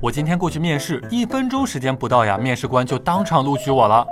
[0.00, 4.04] 我今天过去面试，一分钟时间不到呀，面试官就当场录取我了。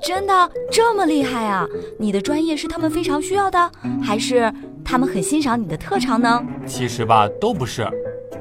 [0.00, 1.66] 真的这么厉害啊？
[1.98, 3.70] 你的专业是他们非常需要的，
[4.02, 4.52] 还是
[4.84, 6.42] 他们很欣赏你的特长呢？
[6.66, 7.88] 其实吧，都不是。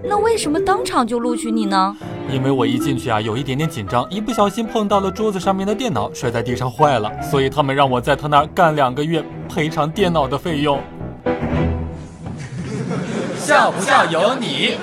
[0.06, 1.96] 那为什么当场就录取你呢？
[2.30, 10.80] 因为我一进去啊，有一点点紧张，一不小心碰到了桌子上面的电脑，摔在地上坏了，所以他们让我在他那儿干两个月，赔偿电脑的费用。
[13.44, 14.78] 笑不笑由你。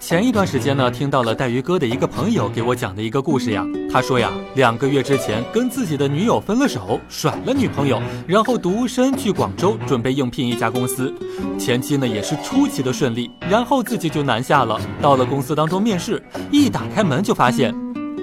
[0.00, 3.64] 前一段时间呢，听到了带鱼哥的一个朋友给我讲的一个故事呀。
[3.88, 11.14] 他说呀，两个月之前跟自己的女友分了手，甩了女朋友，然后独身去广州准备应聘一家公司。
[11.56, 16.20] 前期呢也是出奇的顺利，然后自己就南下了，到了公司当中面试。
[16.50, 17.72] 一打开门就发现，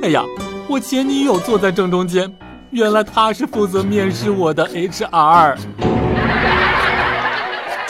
[0.04, 0.22] 哎呀，
[0.68, 2.30] 我前女友坐在正中间，
[2.72, 5.56] 原来她是负责面试我的 HR。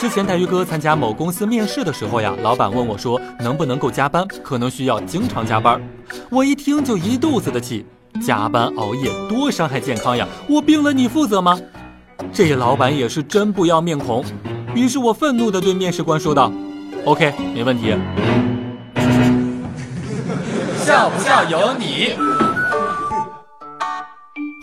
[0.02, 5.80] 之前带鱼哥参加某公司面试的时候呀，老板问我说能不能够加班，可能需要经常加班。
[6.28, 7.86] 我一听就一肚子的气，
[8.20, 10.26] 加班熬夜多伤害健康呀！
[10.48, 11.56] 我病了你负责吗？
[12.32, 14.24] 这老板也是真不要面孔。
[14.74, 16.50] 于是我愤怒的对面试官说道
[17.04, 17.94] ：“OK，没问题。”
[20.82, 22.16] 笑不笑由你。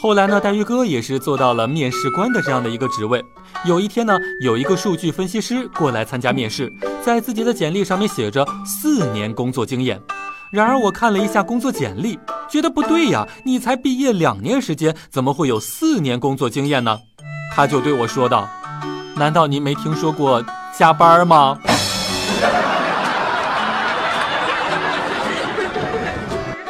[0.02, 3.22] 后来呢，带鱼哥也是做到了面试官的这样的一个职位。
[3.66, 6.72] 有一天呢，有一个数据分析师过来参加面试，
[7.04, 10.02] 在自己的简历上面写着四年工作经验。
[10.54, 12.18] 然而我看了一下工作简历，
[12.50, 16.98] 觉得不对呀，你才毕业两年时间，怎么会有四年工作经验呢？
[17.54, 18.48] 他就对我说道
[19.18, 20.42] ：“难道您没听说过
[20.78, 21.60] 加班吗？”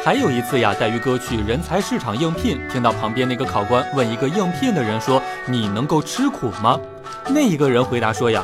[0.02, 6.80] 还有一次呀，带鱼哥去人才市场应聘，听到旁边那个考官问一个应聘的人说：“你能够吃苦吗？”
[7.28, 8.42] 那一个人回答说：“呀，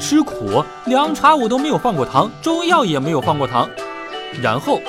[0.00, 3.68] 吃苦，凉茶我都没有放过糖，中药也没有放过糖。”
[4.42, 4.80] 然后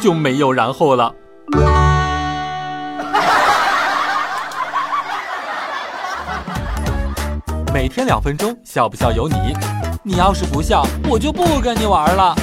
[0.00, 1.14] 就没有然后了。
[7.72, 9.56] 每天两分钟，笑不笑由你。
[10.02, 12.36] 你要是不笑，我就不跟你玩了。